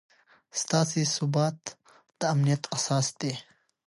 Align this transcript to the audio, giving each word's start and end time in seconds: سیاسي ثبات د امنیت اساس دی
سیاسي 0.61 1.03
ثبات 1.15 1.59
د 2.19 2.21
امنیت 2.33 2.63
اساس 2.75 3.07
دی 3.19 3.33